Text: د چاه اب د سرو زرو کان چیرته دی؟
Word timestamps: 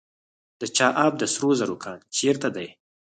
د 0.59 0.61
چاه 0.75 0.93
اب 1.05 1.13
د 1.17 1.23
سرو 1.33 1.49
زرو 1.59 1.77
کان 1.83 1.99
چیرته 2.15 2.47
دی؟ 2.55 2.67